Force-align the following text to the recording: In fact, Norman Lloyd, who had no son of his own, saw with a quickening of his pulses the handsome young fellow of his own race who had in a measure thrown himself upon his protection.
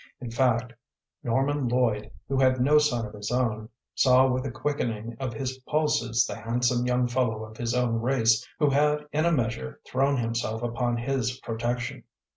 In 0.19 0.31
fact, 0.31 0.73
Norman 1.23 1.67
Lloyd, 1.67 2.09
who 2.27 2.35
had 2.39 2.59
no 2.59 2.79
son 2.79 3.05
of 3.05 3.13
his 3.13 3.31
own, 3.31 3.69
saw 3.93 4.25
with 4.27 4.43
a 4.47 4.51
quickening 4.51 5.15
of 5.19 5.31
his 5.35 5.59
pulses 5.59 6.25
the 6.25 6.35
handsome 6.41 6.87
young 6.87 7.07
fellow 7.07 7.43
of 7.45 7.55
his 7.57 7.75
own 7.75 8.01
race 8.01 8.43
who 8.57 8.71
had 8.71 9.05
in 9.11 9.25
a 9.25 9.31
measure 9.31 9.79
thrown 9.85 10.17
himself 10.17 10.63
upon 10.63 10.97
his 10.97 11.39
protection. 11.41 12.03